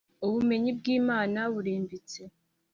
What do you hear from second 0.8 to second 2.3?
imana burimbitse